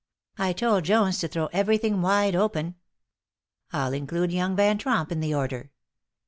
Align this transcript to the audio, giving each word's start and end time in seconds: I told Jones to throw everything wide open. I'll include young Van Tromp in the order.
I 0.39 0.51
told 0.53 0.85
Jones 0.85 1.19
to 1.19 1.27
throw 1.27 1.45
everything 1.53 2.01
wide 2.01 2.35
open. 2.35 2.73
I'll 3.71 3.93
include 3.93 4.31
young 4.31 4.55
Van 4.55 4.79
Tromp 4.79 5.11
in 5.11 5.19
the 5.19 5.35
order. 5.35 5.69